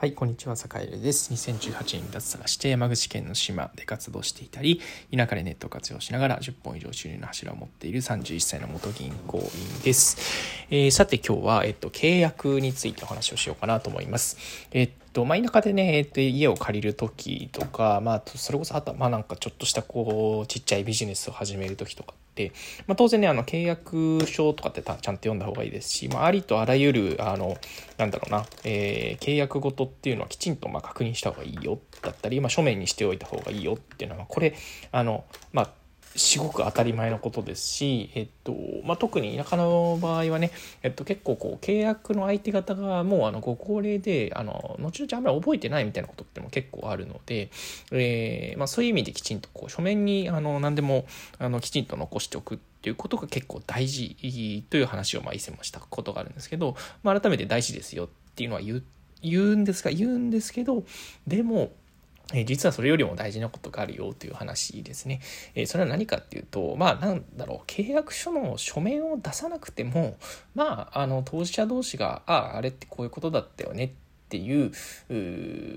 [0.00, 1.32] はい、こんにちは、坂井です。
[1.32, 4.80] 2018年に脱サラして山口県の島で活動していたり、
[5.12, 10.16] 田舎でネットを活用しながら10本以上収入の柱を持っている31歳の元銀行員です。
[10.70, 14.36] えー、さて今日は、えっと、契約についてお話をしようかなと思います。
[14.70, 22.14] えっと、まあ、田舎でね、えっと、家を借りる時とか、まあ、それこそあとは、まあ、なんかちょっとしたこう、ちっちゃいビジネスを始める時とか、
[22.86, 27.56] まあ、当然ねあの契約書とかってちゃんと読んだ方がいいですし、まあ、ありとあらゆるあの
[27.96, 34.54] なんだろうな、えー、契約ごとっていうのはきちんとま確認した方がいいよだったり、まあ、書面にしておいた方がいいよっていうのはこれ
[34.92, 35.70] あのまあ
[36.16, 38.54] すごく当たり前のことですし、えっと
[38.84, 40.50] まあ、特に田舎の場合はね、
[40.82, 47.50] えっと、結構こう契約の相手方がもうあのご高齢であの後々あんまり覚えてないみたいなことっても結構あるので、
[47.92, 51.06] えーまあ、そういう意味できちんとこう書面にあの何でも
[51.38, 58.82] あのきちんと残しておくっていうことが結構大事という話をまあ以前もしたことがあるんですけど、まあ、改めて大事ですよっていうのは言
[59.20, 60.84] 言うんですが言うんですけど
[61.26, 61.72] でも
[62.34, 65.20] え実はそれよりも大事なことがあるよという話ですね。
[65.54, 70.16] えそれは何かっていうと、まあなんだろう、契約書の書面を出さなくても、
[70.54, 73.90] まあ、あの、当事者同士が、ああ、あれってこういうことだったよねっ
[74.28, 74.72] ていう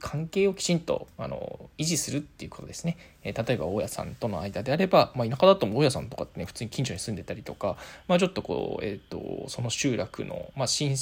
[0.00, 2.96] 関係をきちんとあの維持するっていうことですね。
[3.22, 7.76] え、例えば大家さんとの間であれば、まあ、田舎だとも大家さんとかってね普通に近所に住んでたりとか、
[8.08, 10.96] まあ、ちょっとこう、えーと、その集落の、まあ、親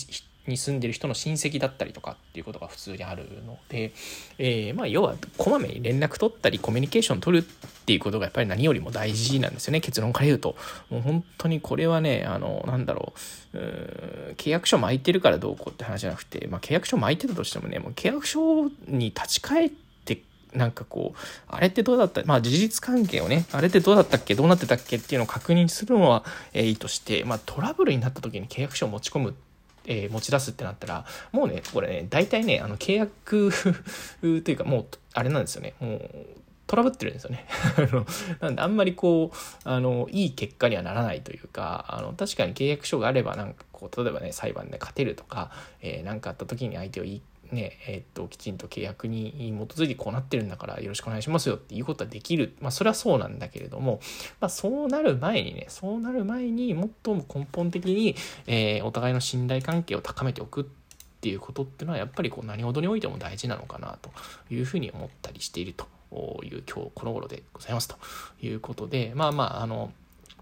[0.47, 3.93] に住んでる人の親戚だったりとかっていうことが普通にあるので、
[4.39, 7.49] えー、まあ要はこまめに連絡取ったりコミュニケーション取るっ
[7.85, 9.81] ていうことがやっぱり何よりも大事なんですよね。
[9.81, 10.57] 結論から言うと。
[10.89, 13.13] もう本当にこれはねあのなんだろ
[13.53, 13.59] う。
[13.59, 19.81] う契約書巻いてるからどうこうって話じゃなくて、まあ、契約書巻いてたとしてもねもう契約書に立ち返って
[20.53, 22.25] なんかこう、あれってどうだった？
[22.25, 24.35] まあ事実関係をね、あれってどうだったっけ？
[24.35, 24.97] どうなってたっけ？
[24.97, 29.35] っていうのを確認するのは、えー、いいとして、まあトラブルになった時に契約書を持ち込む
[29.87, 33.51] えー、持ち出すってなったら、もうね、これね、大体ね、あの、契約
[34.21, 35.75] というか、もう、あれなんですよね。
[35.81, 36.11] もう、
[36.67, 37.47] トラブってるんですよね。
[37.77, 38.07] あの
[38.39, 45.51] なんであんまりこう、あの、いい結果にはならないというか、あの、確かに契約書があれば、なんかこう、例えばね、裁判で勝てるとか、
[45.83, 49.33] えー、かあった時に相手を言いねえー、っときちんと契約に
[49.69, 52.55] 基づいてこうなってるんだからよろしくお願いしますよっていうことはできる。
[52.61, 54.01] まあそれはそうなんだけれども、
[54.41, 58.15] まあ、そうなる前にねそうなる前にもっとも根本的に、
[58.47, 60.65] えー、お互いの信頼関係を高めておくっ
[61.21, 64.11] ていうことっていうのはやっぱりこう何事においても大事なのかなと
[64.53, 65.87] いうふうに思ったりしていると
[66.43, 67.97] いう今日この頃でございますと
[68.43, 69.93] いうことでまあまああの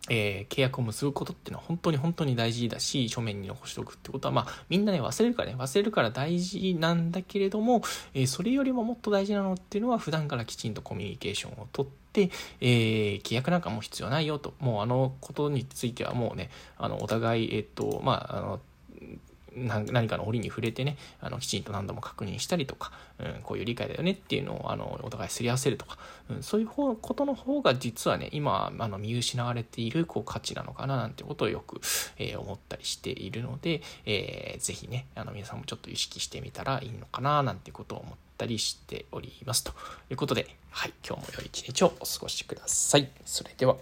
[0.08, 7.82] えー、契約を結ぶことっていうのは本当に本当に大事だし、書面に残しておくってことは、まあ、みんなね、忘れるからね、忘れるから大事なんだけれども、
[8.14, 12.30] えー、それよりももっと大事なのっていうのは、普段からきちんとコミュニケーションをとって、
[12.60, 18.60] えー、契約なんかも必要ないよと、もうあのことについてはもうね、あの、お互い、えっと、まあ、あの、
[19.54, 25.98] 何かの折に触れてねあのきちんと何度も確認したりとか、うん、こういう理解だよねっていうのをあのお互いすり合わせるとか、
[26.30, 31.80] うん、そういうことの方が実はね今あの見失われているこう価値なのかななんてことをよく、
[32.18, 39.72] えー、思ったりしているので、えー、ぜひねあの皆さんもちょっと意識してみたらいいのかななんてことを思ったりしておりますと
[40.10, 43.08] いうことではい今日も良い一日をお過ごしください。
[43.24, 43.76] それでは。